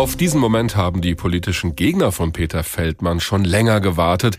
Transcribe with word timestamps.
Auf 0.00 0.16
diesen 0.16 0.40
Moment 0.40 0.76
haben 0.76 1.02
die 1.02 1.14
politischen 1.14 1.76
Gegner 1.76 2.10
von 2.10 2.32
Peter 2.32 2.64
Feldmann 2.64 3.20
schon 3.20 3.44
länger 3.44 3.82
gewartet. 3.82 4.38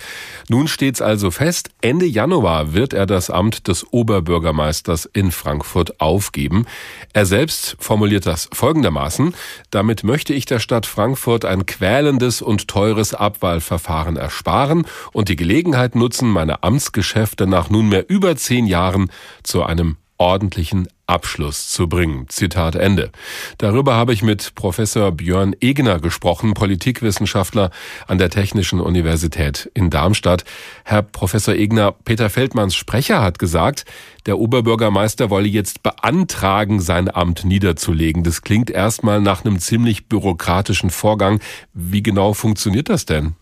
Nun 0.49 0.67
steht's 0.67 1.03
also 1.03 1.29
fest, 1.29 1.69
Ende 1.81 2.07
Januar 2.07 2.73
wird 2.73 2.93
er 2.93 3.05
das 3.05 3.29
Amt 3.29 3.67
des 3.67 3.85
Oberbürgermeisters 3.93 5.05
in 5.05 5.29
Frankfurt 5.29 6.01
aufgeben. 6.01 6.66
Er 7.13 7.27
selbst 7.27 7.77
formuliert 7.77 8.25
das 8.25 8.50
folgendermaßen, 8.52 9.36
damit 9.70 10.04
möchte 10.04 10.34
ich 10.34 10.45
der 10.45 10.57
Stadt 10.57 10.88
Frankfurt 10.88 11.45
ein 11.45 11.68
quälendes 11.68 12.41
und 12.41 12.68
teures 12.68 13.14
Abwahlverfahren 13.14 14.18
ersparen 14.18 14.88
und 15.14 15.30
die 15.30 15.36
Gelegenheit 15.36 15.93
nutzen, 15.93 16.28
meine 16.28 16.64
Amtsgeschäfte 16.64 17.46
nach 17.46 17.70
nunmehr 17.70 18.09
über 18.09 18.36
zehn 18.36 18.66
Jahren 18.66 19.12
zu 19.43 19.62
einem 19.62 19.98
ordentlichen 20.18 20.88
Abschluss 21.12 21.70
zu 21.70 21.89
bringen. 21.89 22.30
Zitat 22.30 22.75
Ende. 22.75 23.11
Darüber 23.57 23.96
habe 23.96 24.14
ich 24.14 24.23
mit 24.23 24.55
Professor 24.55 25.11
Björn 25.11 25.54
Egner 25.60 26.00
gesprochen, 26.00 26.54
Politikwissenschaftler 26.54 27.69
an 28.07 28.18
der 28.18 28.29
Technischen 28.29 28.79
Universität 28.79 29.69
in 29.74 29.89
Darmstadt. 29.89 30.46
Herr 30.86 31.02
Professor 31.02 31.54
Egner, 31.54 31.92
Peter 31.92 32.30
Feldmanns 32.30 32.76
Sprecher 32.76 33.22
hat 33.22 33.40
gesagt, 33.40 33.86
der 34.26 34.40
Oberbürgermeister 34.40 35.30
wolle 35.30 35.48
jetzt 35.48 35.84
beantragen, 35.84 36.80
sein 36.80 37.14
Amt 37.14 37.44
niederzulegen. 37.44 38.24
Das 38.24 38.41
klingt 38.41 38.70
erstmal 38.70 39.20
nach 39.20 39.44
einem 39.44 39.60
ziemlich 39.60 40.08
bürokratischen 40.08 40.91
Vorgang. 40.91 41.41
Wie 41.74 42.02
genau 42.02 42.34
funktioniert 42.34 42.88
das 42.88 43.05
denn? 43.05 43.36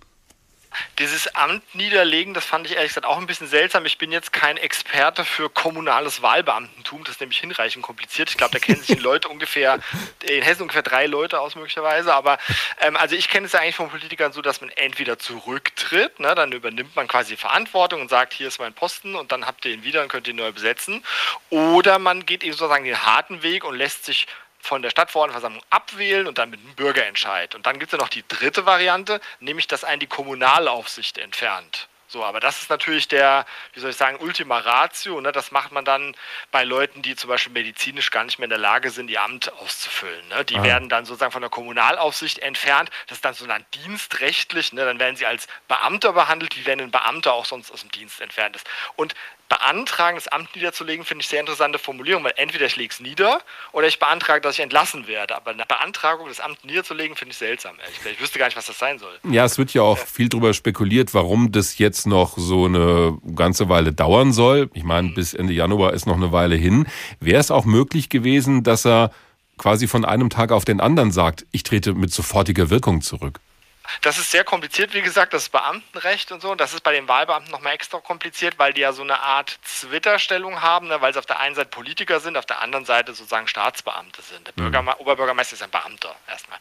Dieses 1.00 1.34
Amt 1.36 1.64
niederlegen, 1.74 2.34
das 2.34 2.46
fand 2.46 2.68
ich 2.68 2.76
ehrlich 2.76 2.90
gesagt 2.90 3.08
auch 3.08 3.18
ein 3.18 3.26
bisschen 3.26 3.48
seltsam. 3.48 3.86
Ich 3.86 3.98
bin 3.98 4.12
jetzt 4.12 4.32
kein 4.32 4.58
Experte 4.58 5.26
für 5.26 5.50
kommunales 5.50 6.22
Wahlbeamtentum, 6.22 7.04
das 7.04 7.16
ist 7.16 7.22
nämlich 7.22 7.40
hinreichend 7.40 7.84
kompliziert. 7.84 8.30
Ich 8.30 8.38
glaube, 8.38 8.54
da 8.54 8.60
kennen 8.60 8.82
sich 8.82 8.98
in 8.98 9.04
Leute 9.04 9.30
ungefähr, 9.30 9.80
in 10.22 10.44
Hessen 10.44 10.64
ungefähr 10.64 10.84
drei 10.84 11.08
Leute 11.08 11.40
aus 11.40 11.56
möglicherweise. 11.56 12.14
Aber 12.14 12.38
ähm, 12.82 12.98
also 12.98 13.16
ich 13.16 13.30
kenne 13.30 13.48
es 13.48 13.54
ja 13.54 13.62
eigentlich 13.62 13.76
von 13.76 13.90
Politikern 13.90 14.32
so, 14.32 14.42
dass 14.42 14.62
man 14.62 14.70
entweder 14.72 15.18
zurücktritt, 15.18 16.20
ne, 16.20 16.36
dann 16.36 16.52
übernimmt 16.52 16.96
man 16.96 17.08
quasi 17.08 17.36
Verantwortung 17.36 18.02
und 18.02 18.10
sagt, 18.10 18.34
hier 18.34 18.48
ist 18.48 18.60
mein 18.60 18.74
Posten 18.74 19.16
und 19.16 19.32
dann 19.32 19.48
habt 19.48 19.66
ihr 19.66 19.74
ihn 19.74 19.84
wieder 19.84 20.04
und 20.04 20.10
könnt 20.10 20.28
ihn 20.28 20.36
neu 20.36 20.52
besetzen. 20.52 21.04
Oder 21.50 21.98
man 21.98 22.26
geht 22.26 22.44
eben 22.44 22.54
sozusagen 22.54 22.86
den 22.86 23.06
harten 23.06 23.42
Weg 23.42 23.64
und 23.64 23.76
lässt 23.76 24.06
sich 24.06 24.28
von 24.60 24.82
der 24.82 24.90
Stadtverordnetenversammlung 24.90 25.64
abwählen 25.70 26.28
und 26.28 26.38
dann 26.38 26.50
mit 26.50 26.60
einem 26.60 26.76
Bürgerentscheid. 26.76 27.56
Und 27.56 27.66
dann 27.66 27.80
gibt 27.80 27.94
es 27.94 27.98
ja 27.98 28.04
noch 28.04 28.10
die 28.10 28.24
dritte 28.28 28.66
Variante, 28.66 29.22
nämlich 29.40 29.68
dass 29.68 29.84
einen 29.84 30.00
die 30.00 30.08
Kommunalaufsicht 30.08 31.18
entfernt. 31.18 31.88
So, 32.12 32.26
aber 32.26 32.40
das 32.40 32.64
ist 32.64 32.72
natürlich 32.72 33.08
der, 33.08 33.46
wie 33.74 33.80
soll 33.80 33.92
ich 33.92 33.96
sagen, 33.96 34.18
Ultima 34.20 34.58
Ratio. 34.58 35.22
Ne? 35.22 35.32
Das 35.32 35.52
macht 35.52 35.72
man 35.72 35.86
dann 35.86 36.16
bei 36.50 36.64
Leuten, 36.64 37.04
die 37.04 37.16
zum 37.16 37.30
Beispiel 37.30 37.54
medizinisch 37.54 38.10
gar 38.10 38.24
nicht 38.24 38.40
mehr 38.40 38.46
in 38.46 38.50
der 38.50 38.58
Lage 38.58 38.90
sind, 38.90 39.12
ihr 39.12 39.22
Amt 39.22 39.54
auszufüllen. 39.54 40.28
Ne? 40.30 40.44
Die 40.44 40.58
ah. 40.58 40.64
werden 40.64 40.90
dann 40.90 41.06
sozusagen 41.06 41.32
von 41.32 41.44
der 41.44 41.52
Kommunalaufsicht 41.52 42.40
entfernt. 42.40 42.90
Das 43.06 43.20
ist 43.20 43.26
dann 43.26 43.36
so 43.36 43.46
dann 43.46 43.64
dienstrechtlich. 43.76 44.74
Ne? 44.74 44.86
Dann 44.86 45.00
werden 45.00 45.18
sie 45.18 45.28
als 45.28 45.48
Beamter 45.68 46.14
behandelt, 46.14 46.58
wie 46.58 46.66
wenn 46.66 46.82
ein 46.82 46.90
Beamter 46.90 47.34
auch 47.34 47.46
sonst 47.46 47.72
aus 47.72 47.82
dem 47.82 47.92
Dienst 47.92 48.22
entfernt 48.22 48.56
ist. 48.56 48.68
Und 48.96 49.14
beantragen, 49.50 50.16
das 50.16 50.28
Amt 50.28 50.56
niederzulegen, 50.56 51.04
finde 51.04 51.24
ich 51.24 51.28
sehr 51.28 51.40
interessante 51.40 51.80
Formulierung, 51.80 52.24
weil 52.24 52.34
entweder 52.38 52.68
ich 52.68 52.76
lege 52.76 52.94
es 52.94 53.00
nieder 53.00 53.40
oder 53.72 53.88
ich 53.88 54.00
beantrage, 54.00 54.42
dass 54.42 54.56
ich 54.56 54.62
entlassen 54.62 55.08
werde. 55.08 55.36
Aber 55.36 55.52
eine 55.52 55.66
Beantragung, 55.66 56.28
das 56.28 56.40
Amt 56.40 56.64
niederzulegen, 56.64 57.16
finde 57.16 57.32
ich 57.32 57.38
seltsam. 57.38 57.76
Ich 58.10 58.22
wüsste 58.22 58.40
gar 58.40 58.46
nicht, 58.46 58.56
was 58.56 58.68
das 58.68 58.78
sein 58.78 59.00
soll. 59.00 59.20
Ja, 59.30 59.44
es 59.44 59.58
wird 59.58 59.74
ja 59.74 59.82
auch 59.82 59.98
viel 59.98 60.30
darüber 60.30 60.54
spekuliert, 60.54 61.14
warum 61.14 61.52
das 61.52 61.80
jetzt 61.80 62.06
noch 62.06 62.38
so 62.38 62.66
eine 62.66 63.18
ganze 63.36 63.68
Weile 63.68 63.92
dauern 63.92 64.32
soll. 64.32 64.70
Ich 64.74 64.84
meine, 64.84 65.10
mhm. 65.10 65.14
bis 65.16 65.34
Ende 65.34 65.54
Januar 65.54 65.94
ist 65.94 66.06
noch 66.06 66.16
eine 66.16 66.32
Weile 66.32 66.56
hin. 66.56 66.88
Wäre 67.20 67.40
es 67.40 67.50
auch 67.52 67.66
möglich 67.66 68.10
gewesen, 68.10 68.64
dass 68.64 68.86
er 68.86 69.12
quasi 69.58 69.88
von 69.88 70.06
einem 70.06 70.30
Tag 70.30 70.52
auf 70.52 70.64
den 70.64 70.80
anderen 70.80 71.12
sagt, 71.12 71.46
ich 71.52 71.64
trete 71.64 71.94
mit 71.94 72.14
sofortiger 72.14 72.70
Wirkung 72.70 73.02
zurück? 73.02 73.40
Das 74.02 74.18
ist 74.18 74.32
sehr 74.32 74.44
kompliziert, 74.44 74.94
wie 74.94 75.02
gesagt, 75.02 75.34
das 75.34 75.50
Beamtenrecht 75.50 76.32
und 76.32 76.42
so. 76.42 76.56
Das 76.56 76.74
ist 76.74 76.82
bei 76.82 76.94
den 76.94 77.08
Wahlbeamten 77.08 77.52
nochmal 77.52 77.74
extra 77.74 78.00
kompliziert, 78.00 78.58
weil 78.58 78.74
die 78.74 78.82
ja 78.82 78.94
so 78.94 79.02
eine 79.02 79.20
Art 79.20 79.60
Twitter-Stellung 79.64 80.62
haben, 80.62 80.88
ne, 80.88 81.02
weil 81.02 81.14
sie 81.14 81.20
auf 81.20 81.26
der 81.26 81.40
einen 81.40 81.56
Seite 81.56 81.70
Politiker 81.70 82.20
sind, 82.20 82.38
auf 82.38 82.46
der 82.46 82.62
anderen 82.62 82.86
Seite 82.86 83.14
sozusagen 83.14 83.48
Staatsbeamte 83.48 84.22
sind. 84.22 84.52
Der 84.58 84.82
mhm. 84.82 84.90
Oberbürgermeister 85.00 85.56
ist 85.56 85.64
ein 85.64 85.72
Beamter 85.72 86.16
erstmal. 86.28 86.60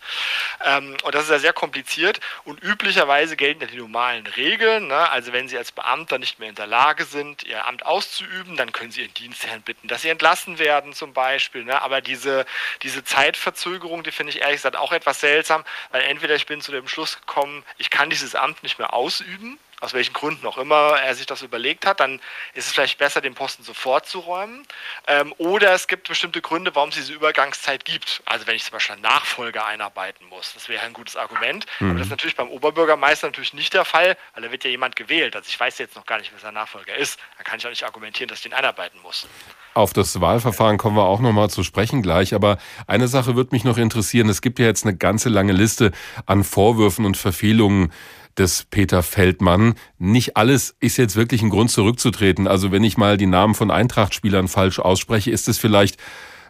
Ähm, 0.64 0.97
und 1.03 1.14
das 1.14 1.25
ist 1.25 1.30
ja 1.30 1.38
sehr 1.38 1.53
kompliziert 1.53 2.20
und 2.44 2.62
üblicherweise 2.62 3.36
gelten 3.36 3.62
ja 3.62 3.66
die 3.66 3.76
normalen 3.76 4.26
Regeln. 4.26 4.88
Ne? 4.88 5.10
Also 5.10 5.32
wenn 5.32 5.48
Sie 5.48 5.58
als 5.58 5.72
Beamter 5.72 6.19
nicht 6.19 6.38
mehr 6.38 6.48
in 6.48 6.54
der 6.54 6.66
Lage 6.66 7.04
sind, 7.04 7.44
Ihr 7.44 7.66
Amt 7.66 7.86
auszuüben, 7.86 8.56
dann 8.56 8.72
können 8.72 8.91
Sie 8.91 9.03
Ihren 9.03 9.14
Dienstherrn 9.14 9.62
bitten, 9.62 9.88
dass 9.88 10.03
Sie 10.03 10.08
entlassen 10.08 10.58
werden 10.58 10.92
zum 10.92 11.12
Beispiel. 11.12 11.64
Ne? 11.64 11.80
Aber 11.82 12.00
diese, 12.00 12.47
diese 12.82 13.04
Zeitverzögerung, 13.04 14.03
die 14.03 14.12
finde 14.12 14.32
ich 14.32 14.41
ehrlich 14.41 14.56
gesagt 14.56 14.76
auch 14.76 14.92
etwas 14.92 15.20
seltsam, 15.20 15.64
weil 15.91 16.03
entweder 16.03 16.34
ich 16.34 16.47
bin 16.47 16.60
zu 16.60 16.72
dem 16.72 16.88
Schluss 16.88 17.17
gekommen, 17.20 17.64
ich 17.76 17.90
kann 17.90 18.10
dieses 18.10 18.34
Amt 18.34 18.62
nicht 18.62 18.78
mehr 18.78 18.92
ausüben, 18.92 19.58
aus 19.81 19.93
welchen 19.93 20.12
Gründen 20.12 20.47
auch 20.47 20.59
immer 20.59 20.99
er 20.99 21.15
sich 21.15 21.27
das 21.27 21.43
überlegt 21.43 21.87
hat, 21.87 22.00
dann 22.00 22.21
ist 22.55 22.66
es 22.66 22.72
vielleicht 22.72 22.99
besser, 22.99 23.21
den 23.21 23.34
Posten 23.34 23.62
sofort 23.62 24.06
zu 24.06 24.21
räumen. 24.21 24.65
Ähm, 25.06 25.33
oder 25.39 25.72
es 25.72 25.87
gibt 25.87 26.09
bestimmte 26.09 26.41
Gründe, 26.41 26.75
warum 26.75 26.89
es 26.89 26.97
diese 26.97 27.12
Übergangszeit 27.12 27.84
gibt. 27.84 28.22
Also 28.25 28.47
wenn 28.47 28.56
ich 28.56 28.65
zum 28.65 28.72
Beispiel 28.72 28.94
einen 28.94 29.03
Nachfolger 29.03 29.66
einarbeiten 29.66 30.27
muss, 30.28 30.53
das 30.55 30.69
wäre 30.69 30.84
ein 30.84 30.93
gutes 30.93 31.16
Argument. 31.16 31.66
Mhm. 31.78 31.91
Aber 31.91 31.99
das 31.99 32.06
ist 32.09 32.11
natürlich 32.11 32.37
beim 32.37 32.49
Oberbürgermeister 32.49 33.28
natürlich 33.28 33.55
nicht 33.55 33.72
der 33.75 33.84
Fall, 33.84 34.16
weil 34.34 34.43
da 34.43 34.50
wird 34.50 34.65
ja 34.65 34.71
jemand 34.71 34.97
gewählt. 34.97 35.37
Also 35.37 35.49
ich 35.49 35.59
weiß 35.59 35.78
jetzt 35.78 35.95
noch 35.95 36.06
gar 36.06 36.19
nicht, 36.19 36.33
wer 36.33 36.41
sein 36.41 36.55
Nachfolger 36.55 36.97
ist. 36.97 37.19
Dann 37.37 37.45
kann 37.45 37.59
ich 37.59 37.66
auch 37.66 37.71
nicht 37.71 37.84
argumentieren, 37.84 38.28
dass 38.28 38.39
ich 38.39 38.45
den 38.45 38.55
einarbeiten 38.55 39.00
muss. 39.03 39.28
Auf 39.75 39.93
das 39.93 40.21
Wahlverfahren 40.21 40.77
kommen 40.77 40.97
wir 40.97 41.05
auch 41.05 41.21
nochmal 41.21 41.50
zu 41.50 41.62
sprechen 41.62 42.03
gleich. 42.03 42.34
Aber 42.34 42.59
eine 42.89 43.06
Sache 43.06 43.37
würde 43.37 43.50
mich 43.53 43.62
noch 43.62 43.78
interessieren. 43.78 44.28
Es 44.28 44.43
gibt 44.43 44.59
ja 44.59 44.66
jetzt 44.66 44.84
eine 44.84 44.97
ganze 44.97 45.28
lange 45.28 45.53
Liste 45.53 45.93
an 46.27 46.43
Vorwürfen 46.43 47.05
und 47.05 47.16
Verfehlungen 47.16 47.93
des 48.38 48.66
Peter 48.71 49.03
Feldmann. 49.03 49.75
Nicht 49.99 50.37
alles 50.37 50.76
ist 50.81 50.97
jetzt 50.97 51.16
wirklich 51.16 51.43
ein 51.43 51.50
Grund 51.50 51.71
zurückzutreten. 51.71 52.47
Also 52.47 52.71
wenn 52.72 52.84
ich 52.84 52.97
mal 52.97 53.16
die 53.16 53.26
Namen 53.26 53.54
von 53.54 53.71
Eintracht-Spielern 53.71 54.49
falsch 54.49 54.78
ausspreche, 54.78 55.31
ist 55.31 55.49
es 55.49 55.59
vielleicht 55.59 56.00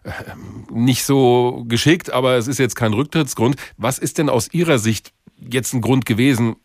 äh, 0.04 0.10
nicht 0.72 1.04
so 1.04 1.64
geschickt, 1.66 2.12
aber 2.12 2.36
es 2.36 2.46
ist 2.48 2.58
jetzt 2.58 2.76
kein 2.76 2.92
Rücktrittsgrund. 2.92 3.56
Was 3.76 3.98
ist 3.98 4.18
denn 4.18 4.28
aus 4.28 4.52
Ihrer 4.52 4.78
Sicht 4.78 5.12
jetzt 5.38 5.72
ein 5.72 5.80
Grund 5.80 6.06
gewesen, 6.06 6.56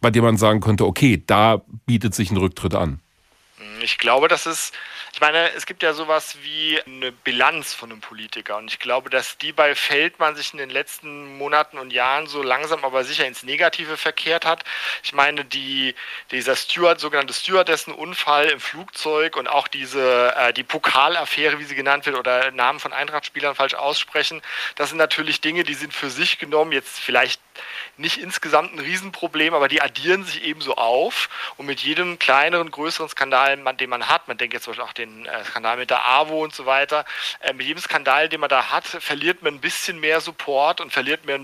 bei 0.00 0.10
dem 0.10 0.24
man 0.24 0.36
sagen 0.36 0.60
könnte, 0.60 0.86
okay, 0.86 1.22
da 1.26 1.62
bietet 1.86 2.14
sich 2.14 2.30
ein 2.30 2.36
Rücktritt 2.36 2.74
an? 2.74 3.00
Ich 3.82 3.98
glaube, 3.98 4.28
das 4.28 4.46
ist 4.46 4.74
ich 5.12 5.20
meine, 5.20 5.52
es 5.54 5.66
gibt 5.66 5.82
ja 5.82 5.92
sowas 5.92 6.36
wie 6.42 6.80
eine 6.86 7.10
Bilanz 7.10 7.74
von 7.74 7.90
einem 7.90 8.00
Politiker. 8.00 8.56
Und 8.58 8.70
ich 8.70 8.78
glaube, 8.78 9.10
dass 9.10 9.38
die 9.38 9.52
bei 9.52 9.74
Feldmann 9.74 10.36
sich 10.36 10.52
in 10.52 10.58
den 10.58 10.70
letzten 10.70 11.36
Monaten 11.36 11.78
und 11.78 11.92
Jahren 11.92 12.28
so 12.28 12.44
langsam 12.44 12.84
aber 12.84 13.02
sicher 13.02 13.26
ins 13.26 13.42
Negative 13.42 13.96
verkehrt 13.96 14.44
hat. 14.46 14.62
Ich 15.02 15.12
meine, 15.12 15.44
die, 15.44 15.96
dieser 16.30 16.54
Steward, 16.54 17.00
sogenannte 17.00 17.34
Stewardessen-Unfall 17.34 18.50
im 18.50 18.60
Flugzeug 18.60 19.36
und 19.36 19.48
auch 19.48 19.66
diese, 19.66 20.32
äh, 20.36 20.52
die 20.52 20.62
Pokalaffäre, 20.62 21.58
wie 21.58 21.64
sie 21.64 21.74
genannt 21.74 22.06
wird, 22.06 22.16
oder 22.16 22.52
Namen 22.52 22.78
von 22.78 22.92
Eintrachtspielern 22.92 23.56
falsch 23.56 23.74
aussprechen, 23.74 24.40
das 24.76 24.90
sind 24.90 24.98
natürlich 24.98 25.40
Dinge, 25.40 25.64
die 25.64 25.74
sind 25.74 25.92
für 25.92 26.10
sich 26.10 26.38
genommen 26.38 26.70
jetzt 26.70 27.00
vielleicht 27.00 27.40
nicht 27.96 28.18
insgesamt 28.18 28.74
ein 28.74 28.78
Riesenproblem, 28.78 29.54
aber 29.54 29.68
die 29.68 29.82
addieren 29.82 30.24
sich 30.24 30.44
ebenso 30.44 30.76
auf. 30.76 31.28
Und 31.56 31.66
mit 31.66 31.80
jedem 31.80 32.18
kleineren, 32.18 32.70
größeren 32.70 33.08
Skandal, 33.08 33.56
den 33.76 33.90
man 33.90 34.08
hat, 34.08 34.28
man 34.28 34.38
denkt 34.38 34.54
jetzt 34.54 34.64
zum 34.64 34.72
Beispiel 34.72 34.84
auch 34.84 34.92
den 34.92 35.26
äh, 35.26 35.44
Skandal 35.44 35.76
mit 35.76 35.90
der 35.90 36.04
AWO 36.04 36.42
und 36.42 36.54
so 36.54 36.66
weiter, 36.66 37.04
äh, 37.40 37.52
mit 37.52 37.66
jedem 37.66 37.82
Skandal, 37.82 38.28
den 38.28 38.40
man 38.40 38.48
da 38.48 38.70
hat, 38.70 38.86
verliert 38.86 39.42
man 39.42 39.54
ein 39.54 39.60
bisschen 39.60 40.00
mehr 40.00 40.20
Support 40.20 40.80
und 40.80 40.92
verliert 40.92 41.24
mehr 41.24 41.40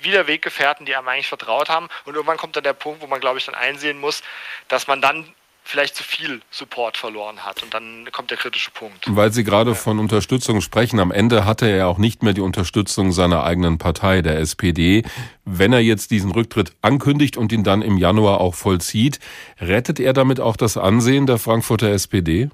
wieder 0.00 0.26
Weggefährten, 0.26 0.86
die 0.86 0.94
einem 0.94 1.08
eigentlich 1.08 1.28
vertraut 1.28 1.68
haben. 1.68 1.88
Und 2.04 2.14
irgendwann 2.14 2.36
kommt 2.36 2.56
dann 2.56 2.64
der 2.64 2.72
Punkt, 2.72 3.00
wo 3.00 3.06
man, 3.06 3.20
glaube 3.20 3.38
ich, 3.38 3.46
dann 3.46 3.54
einsehen 3.54 3.98
muss, 3.98 4.22
dass 4.68 4.86
man 4.86 5.00
dann 5.00 5.34
vielleicht 5.70 5.96
zu 5.96 6.02
viel 6.02 6.42
Support 6.50 6.96
verloren 6.96 7.44
hat. 7.44 7.62
Und 7.62 7.72
dann 7.72 8.08
kommt 8.12 8.30
der 8.30 8.38
kritische 8.38 8.70
Punkt. 8.70 9.04
Weil 9.06 9.32
Sie 9.32 9.44
gerade 9.44 9.74
von 9.74 9.98
Unterstützung 9.98 10.60
sprechen, 10.60 10.98
am 11.00 11.12
Ende 11.12 11.44
hatte 11.44 11.66
er 11.66 11.88
auch 11.88 11.98
nicht 11.98 12.22
mehr 12.22 12.32
die 12.32 12.40
Unterstützung 12.40 13.12
seiner 13.12 13.44
eigenen 13.44 13.78
Partei, 13.78 14.20
der 14.20 14.38
SPD. 14.38 15.04
Wenn 15.44 15.72
er 15.72 15.80
jetzt 15.80 16.10
diesen 16.10 16.32
Rücktritt 16.32 16.72
ankündigt 16.82 17.36
und 17.36 17.52
ihn 17.52 17.64
dann 17.64 17.82
im 17.82 17.96
Januar 17.96 18.40
auch 18.40 18.54
vollzieht, 18.54 19.20
rettet 19.60 20.00
er 20.00 20.12
damit 20.12 20.40
auch 20.40 20.56
das 20.56 20.76
Ansehen 20.76 21.26
der 21.26 21.38
Frankfurter 21.38 21.88
SPD? 21.90 22.50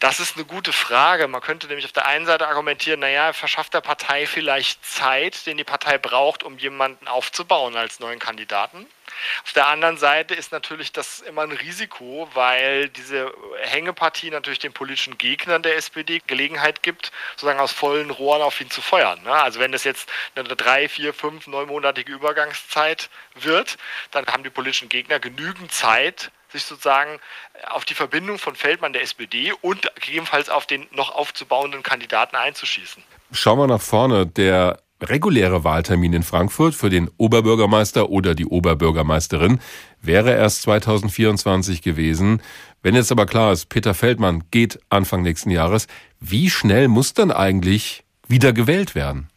Das 0.00 0.20
ist 0.20 0.36
eine 0.36 0.44
gute 0.44 0.72
Frage. 0.72 1.26
Man 1.26 1.40
könnte 1.40 1.66
nämlich 1.66 1.84
auf 1.84 1.92
der 1.92 2.06
einen 2.06 2.24
Seite 2.24 2.46
argumentieren, 2.46 3.00
naja, 3.00 3.32
verschafft 3.32 3.74
der 3.74 3.80
Partei 3.80 4.26
vielleicht 4.26 4.84
Zeit, 4.84 5.44
den 5.46 5.56
die 5.56 5.64
Partei 5.64 5.98
braucht, 5.98 6.44
um 6.44 6.56
jemanden 6.56 7.08
aufzubauen 7.08 7.74
als 7.74 7.98
neuen 7.98 8.20
Kandidaten. 8.20 8.86
Auf 9.44 9.52
der 9.52 9.66
anderen 9.66 9.96
Seite 9.96 10.34
ist 10.34 10.52
natürlich 10.52 10.92
das 10.92 11.20
immer 11.20 11.42
ein 11.42 11.52
Risiko, 11.52 12.28
weil 12.34 12.88
diese 12.88 13.32
Hängepartie 13.62 14.30
natürlich 14.30 14.58
den 14.58 14.72
politischen 14.72 15.18
Gegnern 15.18 15.62
der 15.62 15.76
SPD 15.76 16.20
Gelegenheit 16.26 16.82
gibt, 16.82 17.12
sozusagen 17.32 17.60
aus 17.60 17.72
vollen 17.72 18.10
Rohren 18.10 18.42
auf 18.42 18.60
ihn 18.60 18.70
zu 18.70 18.82
feuern. 18.82 19.22
Ne? 19.22 19.32
Also 19.32 19.60
wenn 19.60 19.72
das 19.72 19.84
jetzt 19.84 20.08
eine 20.34 20.44
drei, 20.44 20.88
vier, 20.88 21.14
fünf, 21.14 21.46
neunmonatige 21.46 22.12
Übergangszeit 22.12 23.10
wird, 23.34 23.76
dann 24.10 24.26
haben 24.26 24.42
die 24.42 24.50
politischen 24.50 24.88
Gegner 24.88 25.18
genügend 25.18 25.72
Zeit, 25.72 26.30
sich 26.50 26.64
sozusagen 26.64 27.20
auf 27.68 27.84
die 27.84 27.94
Verbindung 27.94 28.38
von 28.38 28.54
Feldmann 28.54 28.92
der 28.92 29.02
SPD 29.02 29.52
und 29.60 29.90
gegebenenfalls 29.96 30.48
auf 30.48 30.66
den 30.66 30.86
noch 30.92 31.14
aufzubauenden 31.14 31.82
Kandidaten 31.82 32.36
einzuschießen. 32.36 33.02
Schauen 33.32 33.58
wir 33.58 33.66
nach 33.66 33.82
vorne. 33.82 34.26
Der 34.26 34.80
reguläre 35.02 35.64
Wahltermin 35.64 36.12
in 36.12 36.22
Frankfurt 36.22 36.74
für 36.74 36.90
den 36.90 37.10
Oberbürgermeister 37.16 38.10
oder 38.10 38.34
die 38.34 38.46
Oberbürgermeisterin 38.46 39.60
wäre 40.00 40.32
erst 40.34 40.62
2024 40.62 41.82
gewesen. 41.82 42.42
Wenn 42.82 42.94
jetzt 42.94 43.12
aber 43.12 43.26
klar 43.26 43.52
ist, 43.52 43.66
Peter 43.66 43.94
Feldmann 43.94 44.44
geht 44.50 44.78
Anfang 44.88 45.22
nächsten 45.22 45.50
Jahres, 45.50 45.86
wie 46.20 46.50
schnell 46.50 46.88
muss 46.88 47.14
dann 47.14 47.30
eigentlich 47.30 48.04
wieder 48.28 48.52
gewählt 48.52 48.94
werden? 48.94 49.28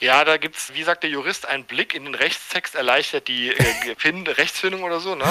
Ja, 0.00 0.24
da 0.24 0.36
gibt 0.36 0.56
es, 0.56 0.74
wie 0.74 0.82
sagt 0.82 1.02
der 1.02 1.10
Jurist, 1.10 1.48
ein 1.48 1.64
Blick 1.64 1.94
in 1.94 2.04
den 2.04 2.14
Rechtstext 2.14 2.74
erleichtert 2.74 3.28
die 3.28 3.48
äh, 3.48 4.30
Rechtsfindung 4.30 4.82
oder 4.82 5.00
so. 5.00 5.14
Ne? 5.14 5.24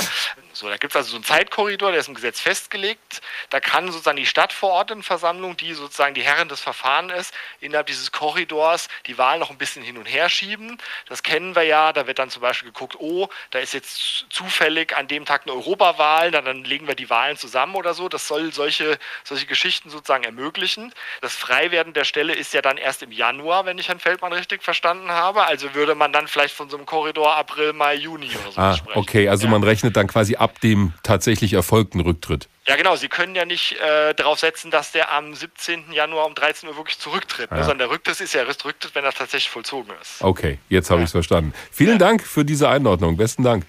So, 0.53 0.69
da 0.69 0.77
gibt 0.77 0.93
es 0.93 0.95
also 0.95 1.09
so 1.09 1.15
einen 1.17 1.23
Zeitkorridor, 1.23 1.91
der 1.91 1.99
ist 1.99 2.07
im 2.07 2.13
Gesetz 2.13 2.39
festgelegt. 2.39 3.21
Da 3.49 3.59
kann 3.59 3.91
sozusagen 3.91 4.17
die 4.17 4.27
Stadtverordnetenversammlung, 4.27 5.57
die 5.57 5.73
sozusagen 5.73 6.13
die 6.13 6.21
Herren 6.21 6.47
des 6.47 6.61
Verfahrens 6.61 7.13
ist, 7.13 7.33
innerhalb 7.59 7.87
dieses 7.87 8.11
Korridors 8.11 8.87
die 9.07 9.17
Wahl 9.17 9.39
noch 9.39 9.49
ein 9.49 9.57
bisschen 9.57 9.83
hin 9.83 9.97
und 9.97 10.05
her 10.05 10.29
schieben. 10.29 10.77
Das 11.07 11.23
kennen 11.23 11.55
wir 11.55 11.63
ja. 11.63 11.91
Da 11.91 12.05
wird 12.05 12.19
dann 12.19 12.29
zum 12.29 12.43
Beispiel 12.43 12.69
geguckt, 12.69 12.95
oh, 12.99 13.29
da 13.49 13.59
ist 13.59 13.73
jetzt 13.73 14.27
zufällig 14.29 14.95
an 14.95 15.07
dem 15.07 15.25
Tag 15.25 15.43
eine 15.43 15.53
Europawahl, 15.53 16.29
dann, 16.29 16.45
dann 16.45 16.63
legen 16.63 16.87
wir 16.87 16.95
die 16.95 17.09
Wahlen 17.09 17.35
zusammen 17.35 17.75
oder 17.75 17.95
so. 17.95 18.07
Das 18.07 18.27
soll 18.27 18.53
solche, 18.53 18.99
solche 19.23 19.47
Geschichten 19.47 19.89
sozusagen 19.89 20.23
ermöglichen. 20.23 20.93
Das 21.21 21.33
Freiwerden 21.33 21.93
der 21.93 22.03
Stelle 22.03 22.33
ist 22.33 22.53
ja 22.53 22.61
dann 22.61 22.77
erst 22.77 23.01
im 23.01 23.11
Januar, 23.11 23.65
wenn 23.65 23.79
ich 23.79 23.87
Herrn 23.87 23.99
Feldmann 23.99 24.33
richtig 24.33 24.61
verstanden 24.61 25.09
habe. 25.09 25.45
Also 25.45 25.73
würde 25.73 25.95
man 25.95 26.13
dann 26.13 26.27
vielleicht 26.27 26.53
von 26.53 26.69
so 26.69 26.77
einem 26.77 26.85
Korridor 26.85 27.35
April, 27.35 27.73
Mai, 27.73 27.95
Juni 27.95 28.29
oder 28.29 28.51
so 28.51 28.61
ah, 28.61 28.75
sprechen. 28.75 28.99
Okay, 28.99 29.29
also 29.29 29.45
ja. 29.45 29.51
man 29.51 29.63
rechnet 29.63 29.97
dann 29.97 30.07
quasi 30.07 30.35
ab 30.43 30.59
dem 30.59 30.93
tatsächlich 31.03 31.53
erfolgten 31.53 32.01
Rücktritt. 32.01 32.49
Ja, 32.67 32.75
genau. 32.75 32.95
Sie 32.95 33.07
können 33.07 33.35
ja 33.35 33.45
nicht 33.45 33.73
äh, 33.79 34.13
darauf 34.13 34.39
setzen, 34.39 34.71
dass 34.71 34.91
der 34.91 35.11
am 35.11 35.33
17. 35.33 35.91
Januar 35.91 36.27
um 36.27 36.35
13 36.35 36.69
Uhr 36.69 36.77
wirklich 36.77 36.99
zurücktritt. 36.99 37.49
Ja. 37.49 37.57
Ne? 37.57 37.63
Sondern 37.63 37.79
der 37.79 37.89
Rücktritt 37.89 38.19
ist 38.19 38.33
ja 38.33 38.43
erst 38.43 38.63
Rücktritt, 38.65 38.93
wenn 38.95 39.03
er 39.03 39.11
tatsächlich 39.11 39.49
vollzogen 39.49 39.93
ist. 40.01 40.21
Okay, 40.21 40.59
jetzt 40.69 40.89
habe 40.89 40.99
ja. 40.99 41.03
ich 41.03 41.07
es 41.07 41.11
verstanden. 41.11 41.53
Vielen 41.71 41.93
ja. 41.93 41.97
Dank 41.97 42.23
für 42.23 42.45
diese 42.45 42.69
Einordnung. 42.69 43.17
Besten 43.17 43.43
Dank. 43.43 43.65